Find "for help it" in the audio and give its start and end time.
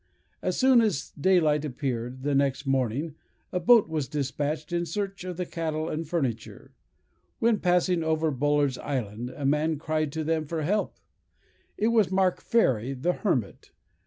10.47-11.89